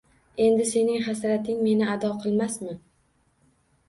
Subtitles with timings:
[0.43, 2.73] Endi sening hasrating Meni ado qilmasmi?